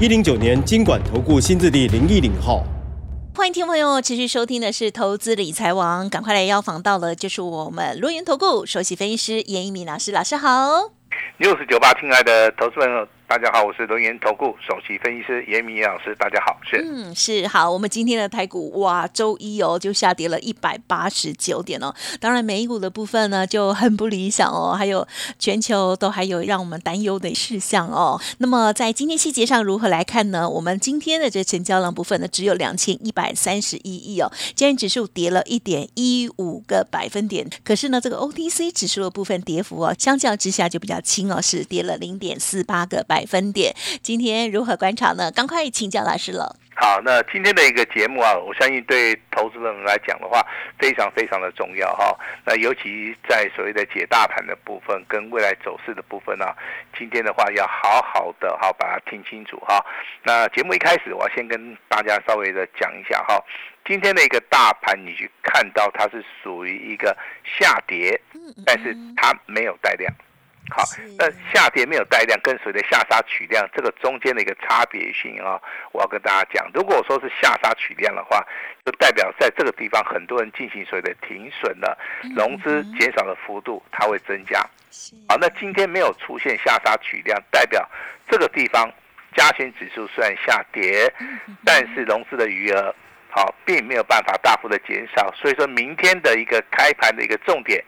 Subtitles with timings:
[0.00, 2.64] 一零九年金管投顾新字第零一零号。
[3.32, 10.90] 欢迎听众朋友持续收听的是投资理财王，赶快来邀访到了，就是我们罗源投顾首席分析师严一鸣老师，老师好。
[11.36, 13.06] 六十九八，亲爱的投资朋友。
[13.26, 16.14] 大家好，我是轮研投顾首席分析师严明老师。
[16.18, 17.70] 大家好，是嗯是好。
[17.70, 21.92] 我们今天的台股哇，周一哦就下跌了一百八十九点哦。
[22.20, 25.06] 当然美股的部分呢就很不理想哦，还有
[25.38, 28.20] 全球都还有让我们担忧的事项哦。
[28.38, 30.48] 那么在今天细节上如何来看呢？
[30.48, 37.48] 我们今天的这成交量部分呢只有两千一百三十一亿哦，今天指数跌了一点一五个百分点。
[37.64, 43.13] 可是呢这个 OTC 指数的部分跌幅哦，相较之下就比较轻哦，是跌了零点四八个百。
[43.14, 45.30] 百分点，今天如何观察呢？
[45.30, 46.56] 赶快请教老师了。
[46.74, 50.44] 好，那今天的一个节目啊，我相信对投资人来讲的话，
[50.80, 52.12] 非常非常的重要哈。
[52.44, 56.46] 那尤其在所谓的解大盘的部分跟未来走势的部分呢，
[56.98, 59.78] 今天的话要好好的哈把它听清楚哈。
[60.24, 63.40] 那节目一开始，我要先跟大家稍微的讲一下哈，
[63.86, 68.20] 今天的一个大盘，你去看到它是属于一个下跌，
[68.66, 70.12] 但是它没有带量。
[70.76, 70.82] 好，
[71.16, 75.54] 那下跌没有带量，跟随着下杀取量，这个中间的一个差别性啊，
[75.92, 76.68] 我要跟大家讲。
[76.74, 78.44] 如果说是下杀取量的话，
[78.84, 81.96] 就代表在这个地方很多人进行所谓的停损了，
[82.34, 84.58] 融资减少的幅度它会增加。
[85.28, 87.88] 好，那今天没有出现下杀取量，代表
[88.28, 88.92] 这个地方
[89.36, 91.08] 加权指数虽然下跌，
[91.64, 92.92] 但是融资的余额
[93.30, 97.80] 好并没有办法大幅的减少，所以说明天的一个开盘的一个重点。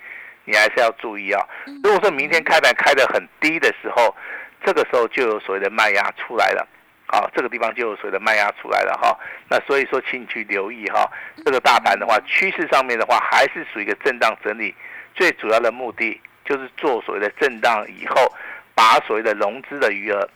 [0.47, 1.45] 你还是要注意啊！
[1.83, 4.15] 如果说明天开盘开得很低的时候，
[4.65, 6.67] 这个时候就有所谓的卖压出来了，
[7.07, 9.19] 好，这个地方就有所谓的卖压出来了哈。
[9.51, 11.11] 那所以说，请你去留意哈，
[11.45, 14.73] 这个大盘的话，趋势上面的话，还是属于一个震荡整理，
[15.17, 18.33] 最主要的目的就是做所谓的震荡以后，
[18.73, 20.29] 把所谓的融资的余额，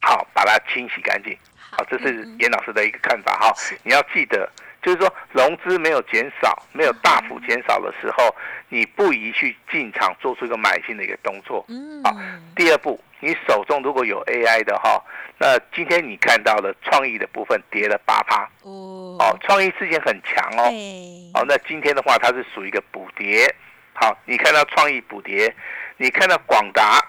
[0.00, 1.36] 好，把它清洗干净。
[1.72, 3.52] 好，这是严老师的一个看法哈。
[3.82, 4.48] 你要记得。
[4.84, 8.34] 就是说，融资没有减少，没有大幅减少的时候，
[8.68, 11.64] 你不宜去进场做出一个买进的一个动作。
[11.68, 12.14] 嗯，好。
[12.54, 15.02] 第二步，你手中如果有 AI 的哈，
[15.38, 18.42] 那今天你看到了创意的部分跌了八趴。
[18.60, 20.68] 哦，哦，创意之前很强哦。
[21.32, 23.52] 哦，那今天的话，它是属于一个补跌。
[23.94, 25.54] 好，你看到创意补跌，
[25.96, 27.00] 你看到广达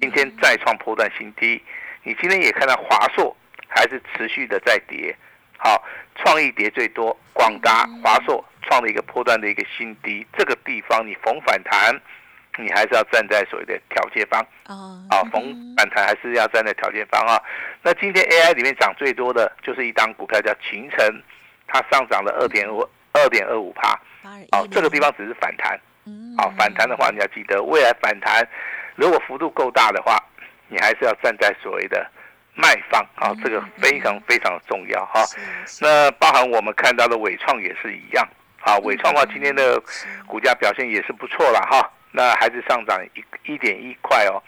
[0.00, 1.62] 今天再创破断新低，
[2.02, 3.36] 你今天也看到华硕
[3.68, 5.16] 还是持续的在跌。
[5.64, 5.80] 好，
[6.16, 11.94] 创意跌最多，广达、华硕创了一个波段的一个新低，这个地方你逢反弹，
[12.58, 14.98] 你还是要站在所谓的调节方哦。
[15.08, 17.40] 啊，逢反弹还是要站在调节方啊。
[17.80, 21.22] 那今天 AI 里面涨最多的就是一张股票叫秦城，
[21.68, 24.00] 它上涨了二点五二点二五帕。
[24.50, 25.78] 哦，这个地方只是反弹。
[26.36, 28.44] 好，反弹的话你要记得，未来反弹
[28.96, 30.16] 如果幅度够大的话，
[30.66, 32.04] 你还是要站在所谓的。
[32.54, 35.24] 卖方啊，这个非常非常的重要哈。
[35.80, 38.28] 那包含我们看到的伟创也是一样
[38.60, 38.76] 啊。
[38.78, 39.82] 伟创的话，今天的
[40.26, 41.90] 股价表现也是不错了哈。
[42.10, 44.42] 那还是上涨一一点一块哦。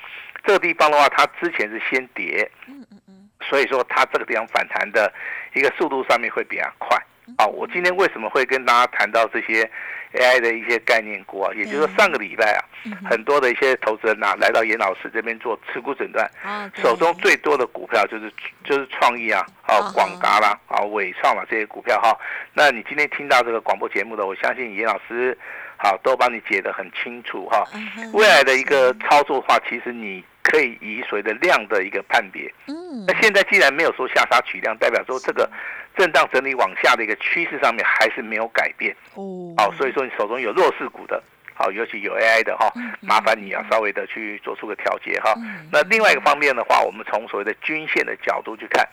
[0.44, 5.10] 这个地方的话，它之前是先跌，嗯嗯嗯，所以说它这个地方反弹的
[5.54, 7.02] 一个速度上面会比较快。
[7.36, 9.68] 啊，我今天为什么会跟大家谈到这些
[10.12, 11.52] AI 的一些概念股啊？
[11.54, 12.60] 也就是说，上个礼拜啊，
[13.08, 16.30] 很多的一些投资人呐，来到严老师这边做持股诊断，
[16.76, 18.32] 手中最多的股票就是
[18.62, 22.16] 就是创意啊，啊广达啦，啊伟创啦这些股票哈。
[22.52, 25.36] 那你今天听到这个广播节目的，我相信严老师
[25.76, 27.64] 好都帮你解得很清楚哈。
[28.12, 32.52] 未来的一个操作的话，其实你可以以所谓的量的一个判别。
[32.68, 35.50] 嗯，那现在既然没有说下杀取量，代表说这个。
[35.96, 38.94] 震荡整理往下的一个趋势上面还是没有改变。
[39.14, 41.22] 哦，好，所以说你手中有弱势股的，
[41.54, 45.34] 好，尤其有 AI 的哈，麻烦你要稍微的去做出个调节哈。
[45.70, 48.86] 那另外一个方面的话，我们从所谓的均线的角度去看，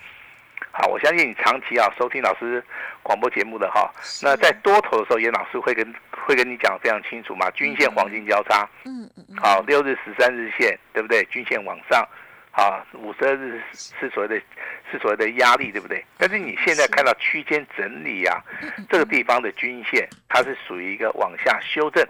[0.71, 2.63] 好，我相信你长期啊收听老师
[3.01, 11.23] 广播节目的哈，那在多头的时候，严老师会跟会跟你讲非常清楚嘛，均线黄金交叉，嗯嗯，好，六日、十三日线，对不对？
[11.31, 12.07] 均线往上。
[12.51, 14.35] 啊，五十二日是所谓的，
[14.91, 16.03] 是所谓的压力，对不对？
[16.17, 18.41] 但是你现在看到区间整理啊，
[18.89, 22.05] 这个地方的均线它是属于一个往下修正，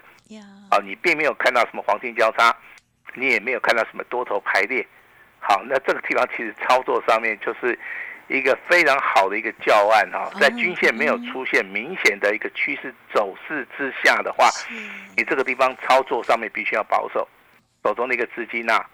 [0.69, 2.55] 啊，你并没有看到什么黄金交叉，
[3.13, 4.85] 你也没有看到什么多头排列，
[5.39, 7.77] 好，那这个地方其实操作上面就是
[8.27, 14.49] 一个非常好的一个教案哈，在均线没有出现明显的一个趋势走势之下的话，
[15.15, 17.27] 你这个地方操作上面必须要保守，
[17.83, 18.89] 手中的一个资金呐，啊，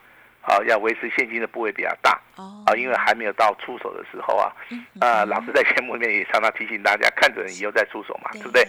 [0.67, 2.19] 要维持现金的部位比较大，
[2.65, 4.51] 啊，因为还没有到出手的时候啊，
[4.99, 8.65] 啊，老师在节目里面也常常提醒大家，看准以后再出手嘛，对不对？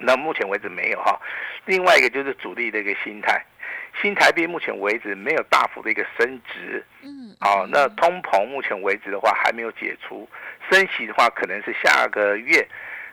[0.00, 1.20] 那目前为止没有哈，
[1.66, 3.40] 另外一个就是主力的一个心态，
[4.00, 10.28] 新台币目前为止没有大幅的一个升值，嗯，好，那通膨目前为止的话还没有解除，
[10.70, 12.66] 升息的话可能是下个月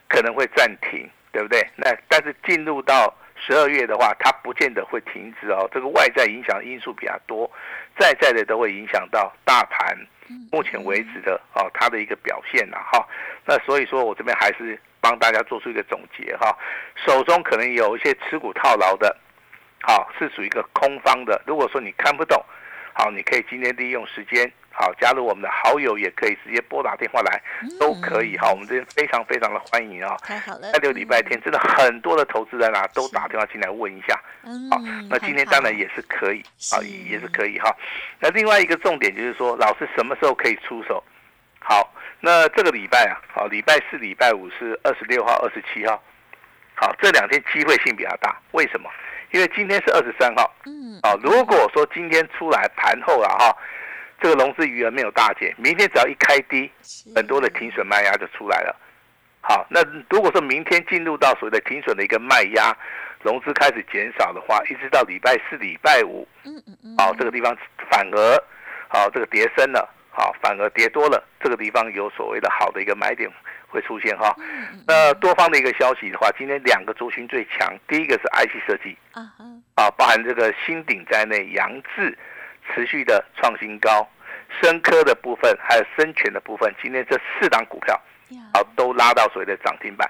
[0.07, 1.59] 可能会暂停，对不对？
[1.75, 7.49] 那但是进入到十二月的话，它不见得会停止哦，这个外在影响因素比较多，
[7.97, 9.97] 在在的都会影响到大盘
[10.51, 13.07] 目前为止的哦它的一个表现呐哈，
[13.45, 14.79] 那所以说我这边还是。
[15.01, 16.53] 帮大家做出一个总结哈，
[17.07, 19.15] 手中可能有一些持股套牢的，
[19.81, 21.41] 好是属于一个空方的。
[21.47, 22.43] 如果说你看不懂，
[22.91, 27.41] 好，你可以今天利用时间，好加入我们的好友，也可以直接拨打电话来，
[27.79, 28.49] 都可以哈。
[28.51, 30.15] 我们这边非常非常的欢迎啊！
[30.23, 34.15] 太好了，在六礼拜天真的很多的投资人啊，都打电话进来问一下，
[34.71, 36.79] 好，那今天当然也是可以，啊，
[37.09, 37.75] 也是可以哈。
[38.19, 41.03] 那另外一个重点就是说，老师什么时候可以出手？
[41.59, 41.93] 好。
[42.21, 46.03] 那这个礼拜啊，好，礼拜四、礼拜五是二十六号、二十七号，
[46.75, 48.37] 好，这两天机会性比较大。
[48.51, 48.89] 为什么？
[49.31, 53.55] 因为今天是二十三号，嗯，啊，如果说今天出来盘后了哈，
[54.21, 56.69] 这个融资余额没有大减，明天只要一开低，
[57.15, 58.75] 很多的停损卖压就出来了。
[59.41, 62.75] 好，那如果说明天进入到所谓的停损的一个卖压，
[63.21, 67.55] 融资开始减少的话，一直到礼拜四、礼拜五，嗯嗯嗯，好，这个地方
[67.89, 68.43] 反而，
[68.87, 69.95] 好，这个跌升了。
[70.11, 73.29] 好，反而跌多了，这个地方有所谓的好的一个买点
[73.69, 74.35] 会出现哈。
[74.85, 82.17] 那多方的一个消息的话，今天两个族群最强，第一个是 IC 设计，啊，包含这个新鼎在内，杨志
[82.73, 84.07] 持续的创新高，
[84.61, 87.99] 深科的部分还有深全的部分，今天这四档股票，
[88.53, 90.09] 啊，都拉到所谓的涨停板，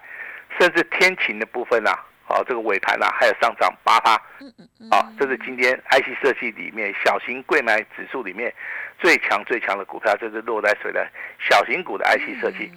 [0.60, 2.06] 甚至天晴的部分啊。
[2.32, 8.54] 哦，这个尾盘啊，还有上涨八趴，嗯嗯嗯，啊，这是今天 IC 设计里面小型贵买指数里面
[9.00, 11.10] 最强最强的股票，就是落在谁的
[11.40, 12.72] 小型股的 IC 设计。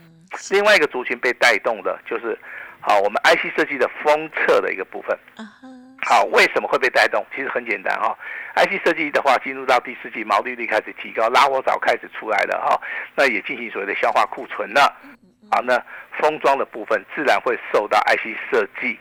[0.51, 2.39] 另外一个族群被带动的，就是
[2.81, 5.15] 好我们 IC 设计的封测的一个部分。
[6.05, 7.25] 好，为什么会被带动？
[7.35, 8.17] 其实很简单哈
[8.57, 12.81] ，IC 设计的话，进入到第四季，毛利率开始提高，拉货早开始出来了哈，
[13.15, 14.93] 那也进行所谓的消化库存了。
[15.51, 15.81] 好，那
[16.19, 18.99] 封装的部分自然会受到 IC 设计。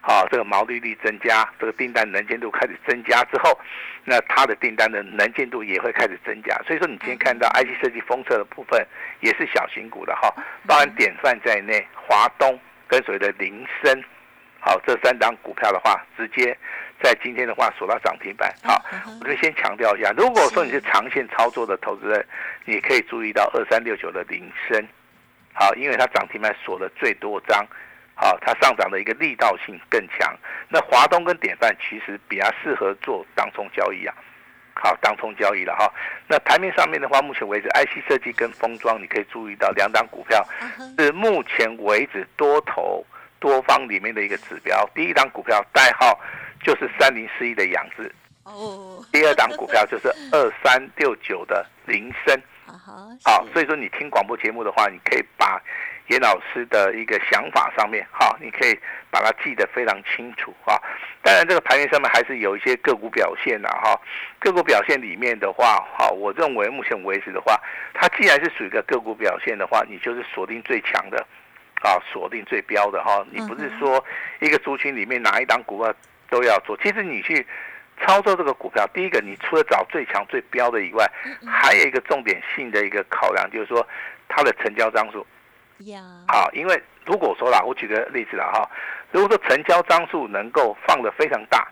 [0.00, 3.58] 好，这个毛利率增加，这个订单能见度开始增加之后，
[4.04, 6.56] 那它的订单的能见度也会开始增加。
[6.64, 8.86] 所以说，你今天看到 IC 设计封测的部分
[9.18, 10.32] 也是小型股的哈，
[10.64, 12.56] 包含典范在内，华东
[12.86, 14.00] 跟所谓的林森，
[14.66, 16.58] 好，这三档股票的话，直接
[17.00, 18.52] 在今天的话锁到涨停板。
[18.64, 18.84] 好，
[19.20, 22.26] 我就先强调一下，如果说你是长线操作的投资人，
[22.64, 24.84] 你可以注意到二三六九的铃声，
[25.54, 27.64] 好，因为它涨停板锁了最多张。
[28.16, 30.36] 好，它上涨的一个力道性更强。
[30.68, 34.12] 那华东跟典范其实比较适合做当冲交易啊。
[34.74, 35.88] 好，当冲交易了哈。
[36.26, 40.44] 那台面上面的话，目前为止，IC 设计跟封装，你可以注意到两档股票
[40.98, 43.04] 是目前为止多头
[43.38, 44.88] 多方里面的一个指标。
[44.94, 46.18] 第一档股票代号
[46.62, 48.10] 就是三零四一的养殖。
[48.44, 49.04] 哦。
[49.12, 52.40] 第二档股票就是 二三六九的林森。
[53.24, 55.60] 好，所以说你听广播节目的话，你可以把。
[56.08, 58.78] 严老师的一个想法上面，哈，你可以
[59.10, 60.78] 把它记得非常清楚啊。
[61.20, 64.00] 当然，这个盘面上面还是有一些个股表现的哈。
[64.38, 67.60] 个股表现里面的话，哈，我认为目前为止的话，
[67.92, 71.26] 它既然是属于一个个股表现的话，你就是锁定最强的，
[71.82, 73.24] 啊，锁定最标的哈。
[73.30, 74.02] 你不是说
[74.40, 75.94] 一个族群里面哪一档股票
[76.30, 76.76] 都要做。
[76.78, 77.46] 其实你去
[78.00, 81.10] 操作这个股票，第一个，你除了找最强最标的以外，
[81.46, 83.86] 还有一个重点性的一个考量，就是说
[84.28, 85.26] 它的成交张数。
[86.26, 88.68] 好，因为如果说啦，我举个例子啦哈，
[89.12, 91.68] 如果说成交张数能够放的非常大，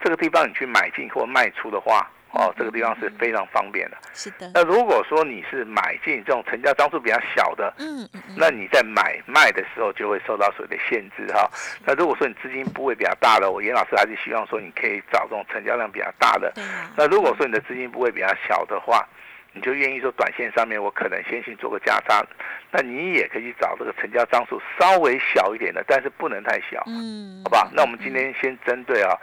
[0.00, 3.96] 这个地方你去买进或卖出的话，哦，这个地方是非常方便的。
[4.14, 4.50] 是的。
[4.54, 11.50] 那如果说你是买进这种成交张数比较小的，嗯嗯那你在买卖的时候就会受到所谓的限制哈。
[11.84, 16.52] 那如果说你资金部位比较大的，我严老师还是希望说你可以找这种成交量比较大的。
[16.96, 19.06] 那如果说你的资金部位比较小的话，
[19.54, 22.24] 你就愿意说短线上面我可能先行做个加仓，
[22.70, 27.70] 那你也可以找这个成交张数稍微小一点的，但是不能太小，嗯，好吧？
[27.72, 29.14] 那我们今天先针对啊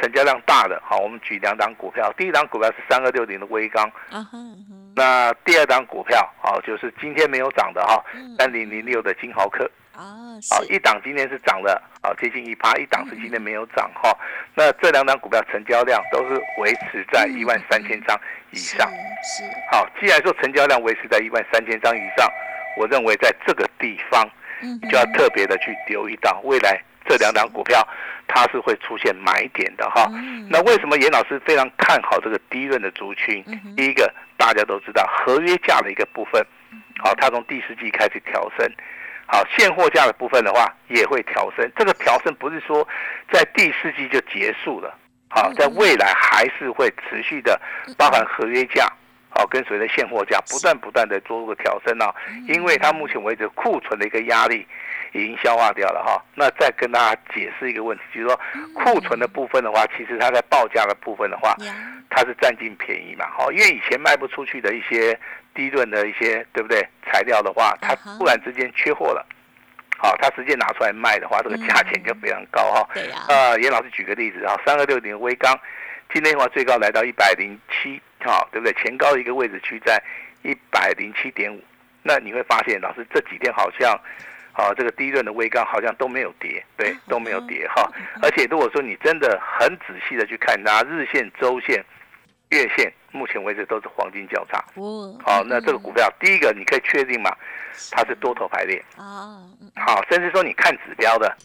[0.00, 4.26] 成交量大的，好，我们举两档股票，第一档股票是三二六零的微钢，啊
[4.94, 8.04] 那第二档股票好就是今天没有涨的哈，
[8.38, 9.70] 三零零六的金豪科。
[9.94, 14.16] 啊，好，一档今天是涨了，啊，接近一趴，一档是今天没有涨哈。
[14.54, 18.16] 那这两档股票成交量都是维持在一万三千张
[18.50, 18.88] 以上。
[19.22, 22.30] 是好，既然说成交量维持在一万三千张以上，
[22.76, 24.28] 我认为在这个地方
[24.62, 27.86] 嗯就要特别的去留意到未来这两档股票
[28.26, 30.06] 它是会出现买点的哈。
[30.12, 33.42] 嗯那为什么严老师非常看好这个低润的族群？
[33.48, 36.44] 嗯第一个大家都知道合约价的一个部分，
[37.02, 38.70] 好，它从第四季开始调升。
[39.26, 41.70] 好，现货价的部分的话也会调升。
[41.76, 42.86] 这个调升不是说
[43.30, 44.96] 在第四季就结束了，
[45.30, 47.60] 好，在未来还是会持续的，
[47.96, 48.90] 包含合约价，
[49.28, 52.14] 好，跟随着现货价不断不断的做个调升啊。
[52.46, 54.66] 因为它目前为止库存的一个压力
[55.12, 56.22] 已经消化掉了哈。
[56.34, 58.40] 那再跟大家解释一个问题，就是说
[58.74, 61.54] 库存的部分的话，其实它在报价的部分的话，
[62.08, 65.18] 它是占尽便宜嘛，哈，因为以前卖不出去的一些
[65.54, 66.86] 低润的一些，对不对？
[67.10, 69.26] 材料的话，它突然之间缺货了，
[69.98, 72.88] 好，它直接拿出来卖的话，这个价钱就非常高哈。
[72.94, 75.54] 对呀，呃，严老师举个例子啊，三二六零微钢，
[76.12, 78.72] 今天的话最高来到一百零七，哈，对不对？
[78.82, 80.02] 前高的一个位置区在
[80.42, 81.62] 一百零七点五，
[82.02, 83.98] 那你会发现，老师这几天好像。
[84.54, 87.88] 啊，这个低润的微钢好像都没有跌，对，都没有跌哈。
[88.20, 91.76] 而且如果说你真的很仔细的去看它日线、周线、
[92.48, 94.64] 月线，目前为止都是黄金交叉。
[94.74, 97.30] 哦，好，那这个股票，第一个你可以确定嘛，
[97.90, 98.82] 它是多头排列。
[98.96, 101.36] 啊，嗯好，甚至说你看指标的，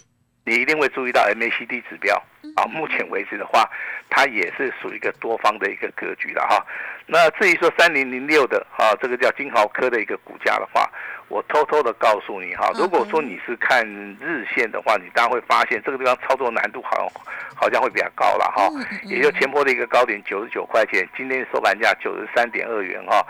[0.46, 2.22] 你一定会注意到 MACD 指标。
[2.56, 3.68] 啊，目前为止的话，
[4.10, 6.64] 它也是属于一个多方的一个格局了哈。
[7.08, 10.88] 那至于说三零零六的啊，这个叫金豪科的一个股价的话，
[11.34, 13.84] 我偷偷的告诉你哈，如果说你是看
[14.22, 17.10] 日线的话，你当然会发现这个地方操作难度好像
[17.56, 18.70] 好像会比较高了哈。
[19.04, 23.26] 也就前波的一个高点九十九块钱，今天收盘价九十三点二元哈。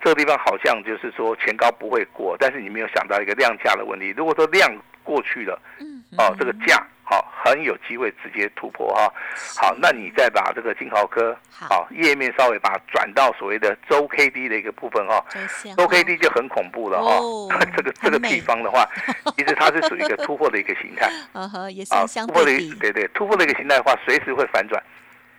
[0.00, 4.14] 这个地方好像就是说前高不会过，但是你没有想到一个量价的问题。
[4.16, 4.72] 如果说量
[5.02, 9.12] 过去了，嗯，哦，这个价好、很有机会直接突破哈、
[9.56, 11.66] 好，那你再把这个金豪科好。
[11.68, 18.86] 好、页面稍微把它转到所谓的周 K D 的一个部分哈、周线周 K D 就很恐怖了哈、哦 这个这个地方的话，
[19.36, 21.10] 其实它是属于一个突破的一个形态。
[21.32, 24.82] 啊是，相突破的对对突破的一个形态的话，随时会反转。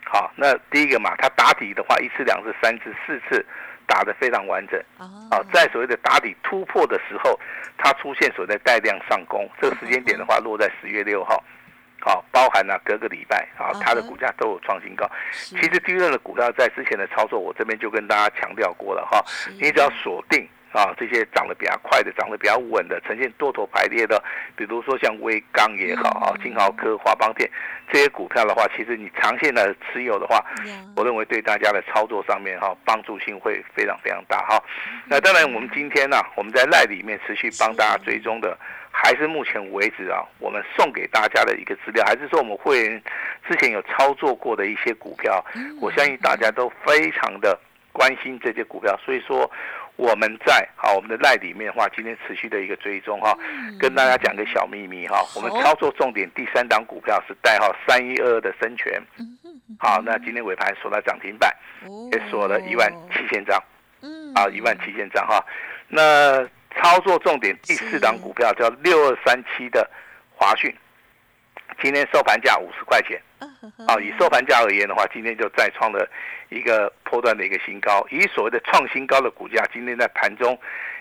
[0.06, 3.46] 好，那第一个嘛，它打底的话，一次、两次、三次、四次
[3.90, 4.80] 打得非常完整。
[5.00, 7.38] 啊啊，在所谓的打底突破的时候，
[7.78, 11.44] 它出现所谓的带量上攻，这个时间点的话，落在十月六号。
[12.02, 15.06] 好，包含了隔个礼拜啊，它的股价都有创新高。
[15.32, 19.22] 是其实低润的股票在之前的操作，我这边就跟大家强调过了哈。
[19.28, 24.22] 是你只要锁定啊这些涨得比较快的、涨得比较稳的、呈现多头排列的，
[24.56, 27.50] 比如说像微钢也好啊、金豪科、华邦电
[27.92, 30.36] 这些股票的话，其实你长线的持有的话，
[30.68, 34.62] 呀我认为对大家的操作上面哈帮助性会非常非常大哈。
[35.08, 38.56] 那当然，我们今天呢、我们在赖里面持续帮大家追踪的，
[38.92, 43.02] 还是目前为止啊，我们送给大家的一个资料，还是说我们会员
[43.48, 45.44] 之前有操作过的一些股票，
[45.82, 47.60] 我相信大家都非常的
[47.92, 49.50] 关心这些股票，所以说。
[50.00, 53.38] 我们在好我们的赖里面的话，今天持续的一个追踪哈，
[53.78, 58.98] 跟大家讲个小秘密哈，我们操作重点第三档股票是代号三一二的深全，
[59.78, 61.54] 好，那今天尾盘锁到涨停板，
[62.14, 63.62] 也锁了一万七千张，
[64.02, 64.34] 嗯。
[64.36, 65.44] 啊，一万七千张哈。
[65.90, 66.42] 那
[66.78, 69.90] 操作重点第四档股票叫六二三七的
[70.34, 70.74] 华讯，
[71.82, 73.22] 今天收盘价五十块钱，
[73.88, 76.08] 啊，以收盘价而言的话，今天就再创了
[76.50, 78.06] 一个波段的一个新高。
[78.10, 80.58] 以所谓的创新高的股价，今天在盘中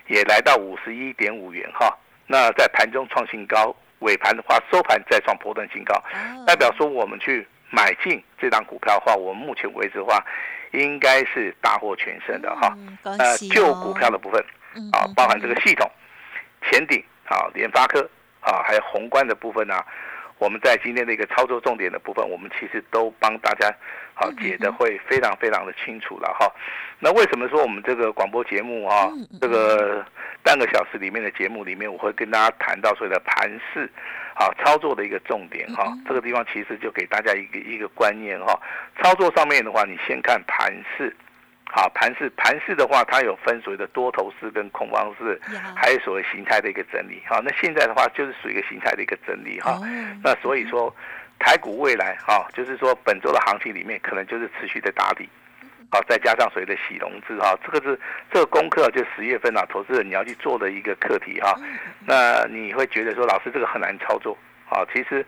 [0.06, 1.96] 也来到五十一点五元哈。
[2.26, 10.24] 那在盘中创新高，尾盘的话收盘再创波段新高，哦代表说我们去买进这档股票的话，我们目前为止的话，
[10.72, 12.76] 应该是大获全胜的哈。
[13.02, 14.40] 呃，旧哦股票的部分
[14.92, 15.90] 啊包含这个系统、
[16.62, 18.08] 前顶啊、联发科
[18.40, 19.84] 啊，还有宏观的部分啊，
[20.38, 23.74] 我们在今天的一个操作重点的部分，我们其实都帮大家
[24.14, 26.50] 好解的会非常非常的清楚了哈。
[27.00, 29.08] 那为什么说我们这个广播节目啊，
[29.40, 30.04] 这个
[30.42, 33.90] 半个小时里面的节目里面，我会跟大家谈到所谓的盘势
[34.34, 35.92] 啊操作的一个重点哈。
[36.06, 38.58] 这个地方其实就给大家一个一个观念哈。
[39.02, 41.14] 操作上面的话，你先看盘势。
[41.70, 47.22] 好，盘势盘势的话，它有分所谓的多头市跟空方式，呀还有所谓形态的一个整理。
[47.28, 49.72] 好，那现在的话就是属于一个形态的一个整理哈。
[49.72, 49.86] 哦
[50.24, 50.92] 那所以说，
[51.38, 55.28] 台股未来哈，就是说本周的行情里面可能就是持续的打底。
[55.90, 57.98] 好，再加上所谓的洗融资哈，这个是
[58.32, 61.54] 这个功课就十月份啊，投资人你要去做的一个课题哈。
[62.06, 64.36] 那你会觉得说，老师这个很难操作
[64.68, 64.84] 啊？
[64.92, 65.24] 其实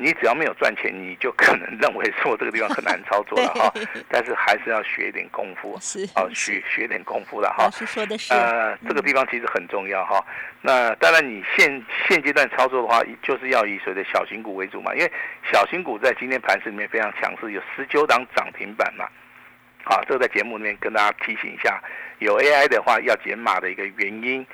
[0.00, 3.72] 你只要没有赚钱，你就可能认为说这个地方很难操作了 哈。
[4.08, 7.70] 但是还是要学一点功夫，是啊，学学点功夫了哈老。
[7.72, 10.24] 师说的是呃，这个地方其实很重要哈。
[10.62, 15.12] 那当然，你现现阶段操作的话，就是要以所谓的小型股为主嘛，因为
[15.50, 19.04] 小型股在今天盘市里面非常强势，有十九档涨停板嘛。
[19.82, 21.82] 好，这个在节目里面跟大家提醒一下，
[22.20, 24.46] 有 AI 的话要减码的一个原因。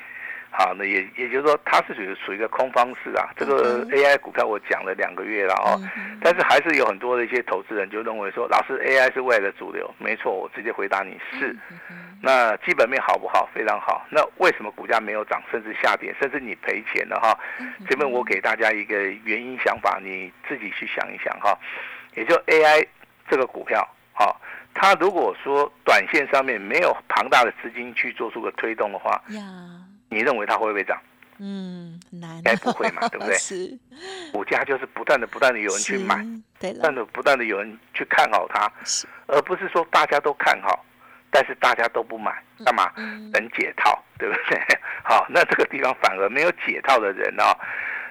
[0.56, 3.28] 好，那也也就是说，它是属于属于一个空方式啊。
[3.36, 5.74] 这个 AI 股票我讲了两个月了哦，
[6.22, 9.92] 但是还是有很多的一些投资人就认为说，老师 AI 是未来的主流。
[9.98, 11.56] 没错，我直接回答你是。
[12.22, 13.48] 那基本面好不好？
[13.52, 14.06] 非常好。
[14.08, 17.36] 那为什么股价没有涨，甚至下跌，甚至你赔钱了哈？
[17.88, 21.58] 这边我给大家一个原因想法，你自己去想一想哈。
[22.14, 22.86] 也就 AI
[23.28, 24.40] 这个股票，好，
[24.72, 29.20] 它如果说短线上面没有庞大的资金去做出个推动的话，
[30.14, 30.96] 你认为它会不会涨？
[31.38, 33.34] 嗯，难，应该不会嘛， 对不对？
[33.36, 33.76] 是，
[34.32, 36.24] 股价就是不断的、不断的有人去买，
[36.60, 38.70] 对不断的、不断的有人去看好它，
[39.26, 40.84] 而不是说大家都看好，
[41.32, 42.92] 但是大家都不买，干嘛？
[43.32, 44.62] 等解套，对不对？
[45.02, 47.52] 好，那这个地方反而没有解套的人哦，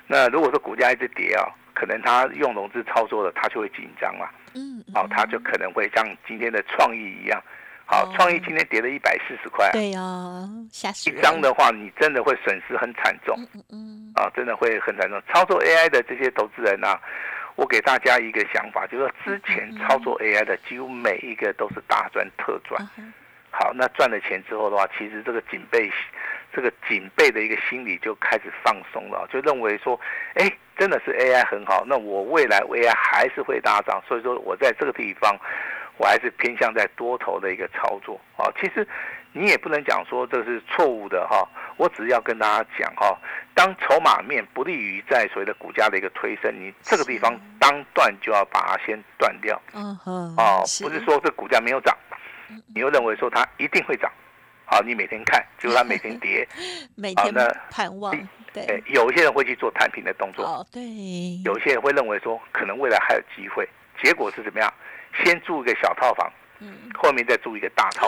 [0.05, 7.41] 那如果说股价一直跌哦，可能他用融资操作的，他就会紧张嘛，嗯，哦，他就可能会像今天的创意一样。
[7.85, 10.01] 好，创意今天跌了一百四十块，对呀，
[10.71, 15.21] 吓死一张的话，你真的会损失很惨重，嗯嗯，啊，真的会很惨重。
[15.31, 16.99] 操作 AI 的这些投资人啊，
[17.55, 22.81] 我给大家一个想法，就是说之前操作 AI 的几乎每一个都是大赚特赚。
[23.51, 25.91] 好，那赚了钱之后的话，其实这个警备，
[26.51, 29.99] 这个警备的一个心理就开始放松了，就认为说，
[30.35, 35.37] 哎，真的是 AI 很好，那我未来 AI 还是会大涨，所以说我在这个地方。
[35.97, 38.19] 我还是偏向在多头的一个操作。
[38.37, 38.87] 啊，其实
[39.31, 41.47] 你也不能讲说这是错误的哈，
[41.77, 43.17] 我只要跟大家讲哈，
[43.53, 51.95] 当筹码面不利于在所谓的股价的一个推升，你这个地方当断就要把它先断掉，嗯哼，哦，不是说这股价没有涨，
[52.73, 54.11] 你又认为说它一定会涨，
[54.65, 56.47] 好，你每天看，结果它每天跌，
[56.95, 57.33] 每天
[57.71, 58.15] 盼望，
[58.51, 60.81] 对，有一些人会去做探平的动作，哦，对，
[61.45, 63.67] 有些人会认为说可能未来还有机会，
[64.03, 64.71] 结果是怎么样？
[65.23, 68.07] 先住一个小套房，嗯，后面再住一个大套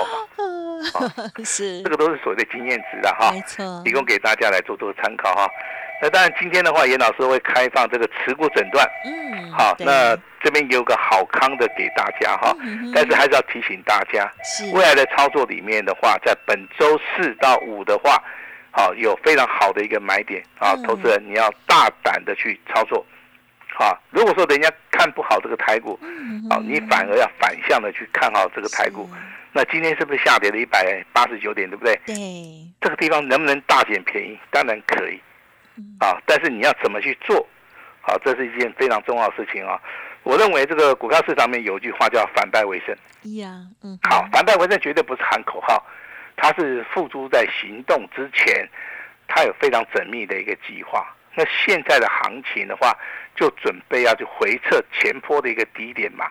[0.94, 1.12] 房，
[1.46, 1.82] 是。
[1.84, 5.50] 这个都是所谓的经验值的哈，没错，提供给大家来做做参考哈。
[6.02, 12.54] 那当然今天的话，严老师会开放这个持股诊断，嗯，好，那这边有个好康的给大家哈，
[12.94, 14.30] 但是还是要提醒大家，
[14.74, 18.22] 未来的操作里面的话，在本周四到五的话，
[18.72, 23.06] 好有非常好的一个买点啊，投资人你要大胆的去操作。
[23.78, 24.70] 好，如果说人家
[25.06, 26.00] 看不好这个台股，
[26.50, 29.08] 好，你反而要反向的去看好这个台股，
[29.52, 31.96] 那今天是不是下跌了一百八十九点，对不对？
[32.08, 32.16] 对，
[32.82, 34.36] 这个地方能不能大捡便宜？
[34.50, 35.22] 当然可以，
[36.00, 37.48] 啊，但是你要怎么去做？
[38.02, 39.80] 好，这是一件非常重要的事情啊。
[40.24, 42.96] 我认为这个股票市场面有一句话叫“反败为胜”。
[43.38, 45.86] 呀，嗯，好，反败为胜绝对不是喊口号，
[46.36, 48.68] 它是付诸在行动之前，
[49.28, 51.06] 它有非常缜密的一个计划。
[51.36, 52.98] 那现在的行情的话，
[53.36, 56.26] 就准备要去回撤前坡的一个低点嘛。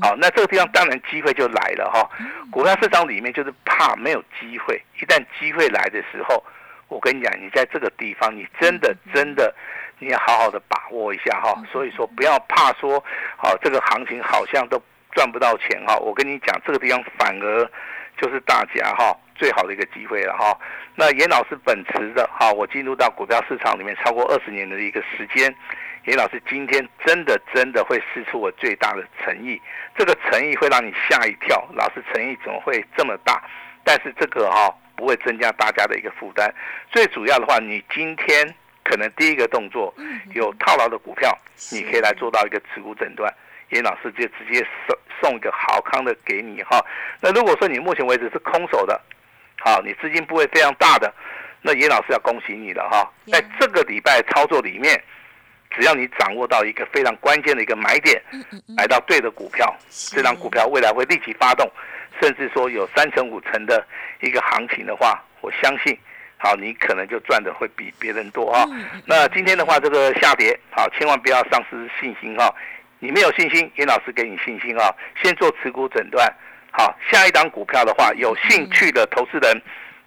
[0.00, 2.08] 好，那这个地方当然机会就来了哈。
[2.50, 6.44] 股票市场里面就是怕没有机会，一旦机会来的时候，
[6.88, 9.54] 我跟你讲，你在这个地方，你真的真的
[9.98, 11.54] 你要好好的把握一下哈。
[11.72, 13.02] 所以说不要怕说，
[13.36, 14.80] 好这个行情好像都
[15.12, 15.96] 赚不到钱哈。
[15.96, 17.70] 我跟你讲，这个地方反而
[18.16, 19.16] 就是大家哈。
[19.36, 20.56] 最好的一个机会了哈，
[20.94, 25.52] 那严老师本持的哈，我进入到股票市场里面超过二十年的一个时间，
[26.06, 29.60] 严老师今天真的真的会试出我最大的诚意，
[29.96, 33.42] 这个诚意会让你吓一跳，老师诚意怎么会这么大？
[33.82, 36.52] 但是这个哈不会增加大家的一个负担，
[36.90, 39.94] 最主要的话，你今天可能第一个动作
[40.34, 41.36] 有套牢的股票，
[41.72, 43.32] 你可以来做到一个持股诊断。
[43.70, 46.84] 严老师就直接送送一个好康的给你哈。
[47.20, 49.00] 那如果说你目前为止是空手的，
[49.58, 51.12] 好，你资金不会非常大的，
[51.62, 53.10] 那严老师要恭喜你了哈。
[53.32, 55.02] 在这个礼拜操作里面，
[55.76, 58.22] 只要你掌握到一个非常关键的一个买点，
[58.76, 61.70] 买到对的股票，这张股票未来会立即发动，
[62.20, 63.84] 甚至说有三成五成的
[64.20, 65.98] 一个行情的话，我相信，
[66.38, 68.64] 好，你可能就赚的会比别人多啊。
[69.04, 72.54] 那今天的话，这个下跌，好，千万不要丧失信心哈。
[73.00, 74.88] 你没有信心，严老师给你信心啊！
[75.22, 76.32] 先做持股诊断，
[76.70, 79.60] 好，下一档股票的话，有兴趣的投资人，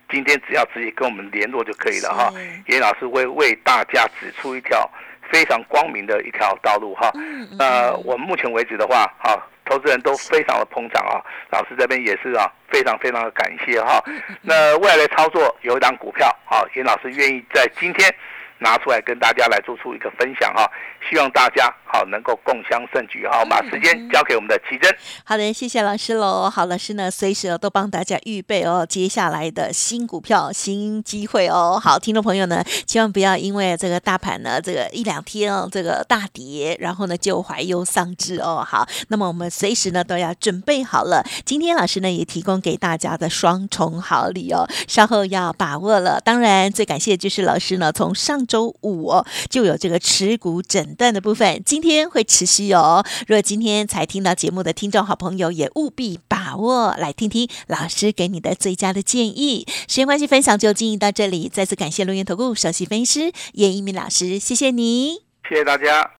[0.09, 2.33] 今天只要直接跟我们联络就可以了哈。
[2.65, 4.89] 严老师会为大家指出一条
[5.31, 7.11] 非常光明的一条道路哈。
[7.59, 14.03] 呃我们目前为止的话，哈，投资人都非常的捧场啊，老师这边也是啊，非常非常的感谢哈。
[14.41, 18.13] 那未来的操作有一档股票，好，严老师愿意在今天。
[18.59, 20.69] 拿出来跟大家来做出一个分享哈。
[21.09, 23.45] 希望大家好能够共襄盛举哈。
[23.45, 24.93] 把时间交给我们的奇珍。
[25.23, 26.49] 好的，谢谢老师喽。
[26.49, 31.79] 好，老师呢随时都帮大家预备哦，接下来的新股票、新机会哦。
[31.81, 38.65] 好，听众朋友呢，千万不要因为这个大盘呢这个一两天哦这个大跌，然后呢就怀忧丧志哦。
[38.67, 41.23] 好，那么我们随时呢都要准备好了。
[41.45, 46.19] 今天老师呢也提供给大家的双重好礼哦，稍后要把握了。
[46.19, 53.05] 当然，最感谢就是老师呢从上周五哦就有这个持股诊断的部分，今天会持续哦。
[53.27, 59.67] 如果今天才听到节目的听众好朋友，也务必把握来听听老师给你的最佳的建议。
[59.87, 61.49] 时间关系，分享就进行到这里。
[61.53, 66.11] 再次感谢录音投顾首席分析师叶一鸣老师，谢谢你，谢谢大家。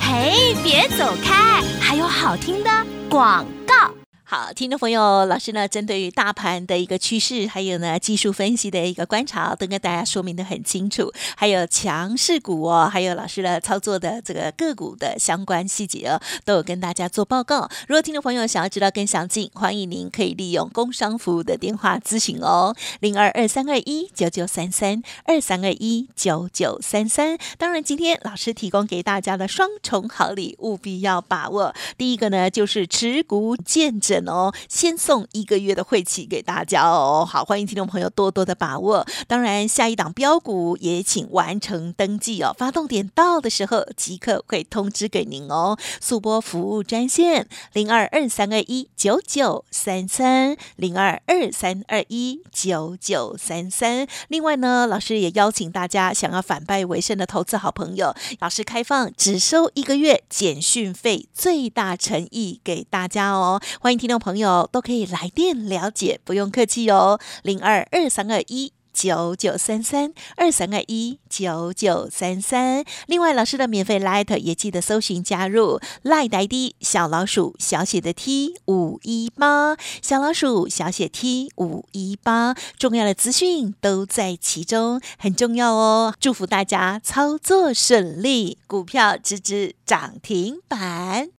[0.00, 2.70] 嘿，别走开，还有好听的
[3.08, 3.99] 广告。
[4.30, 11.12] 好，听众朋友，老师呢，针对于大盘的一个趋势，还有呢技术分析的一个观察，都跟大家说明的很清楚。
[11.36, 17.68] 还有强势股哦，还有老师的操作的这个个股的相关细节哦，都有跟大家做报告。
[17.88, 27.36] 如果听众朋友想要知道更详尽，欢迎您可以利用工商服务的电话咨询哦，零二二三二一九九三三二三二一九九三三。
[27.58, 31.74] 当然，今天老师提供给大家的双重好礼，务必要把握。
[31.98, 34.19] 第一个呢，就是持股见证。
[34.28, 37.26] 哦，先送一个月的会期给大家哦。
[37.28, 39.06] 好，欢迎听众朋友多多的把握。
[39.26, 42.54] 当然，下一档标股也请完成登记哦。
[42.58, 45.78] 发动点到的时候，即刻会通知给您哦。
[46.00, 54.06] 速播服务专线零二二三二一九九三三零二二三二一九九三三。
[54.28, 63.58] 另外呢，老师也邀请大家想要反败为胜的投资好朋友，老师开放只收一个月简讯费，最大诚意给大家哦。
[63.80, 64.09] 欢迎听。
[64.10, 72.84] 众朋友都可以来电了解，不用客气哦，零二二三二一九九三三二三二一九九三三。
[73.06, 86.14] 另外，老师的免费 Light 也记得搜寻加入 Light ID 小老鼠小写的 T 五一八，小老鼠小写 T 五一八，重要的资讯都在其中，很重要哦。
[86.20, 91.39] 祝福大家操作顺利，股票直直涨停板。